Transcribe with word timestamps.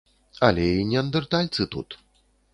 Але 0.47 0.63
і 0.77 0.87
неандэртальцы 0.93 1.69
тут. 1.77 1.89